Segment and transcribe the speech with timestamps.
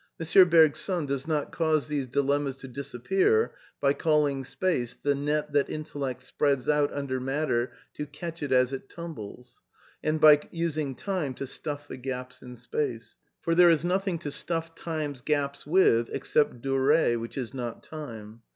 [0.19, 0.49] M.
[0.49, 6.23] Bergson does not cause these dilemmas to disappear by calling space the net that intellect
[6.23, 9.61] spreads out imder matter to catch it as it tumbles,
[10.03, 13.19] and by using time to stuff the gaps in space.
[13.43, 18.41] For there is nothing to stuff time's gaps with, except duree which is not time.